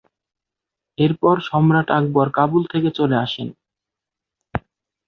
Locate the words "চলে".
2.97-3.17